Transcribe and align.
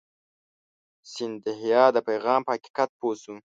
سیندهیا 1.11 1.83
د 1.93 1.97
پیغام 2.07 2.41
په 2.45 2.51
حقیقت 2.55 2.89
پوه 2.99 3.15
شو. 3.21 3.35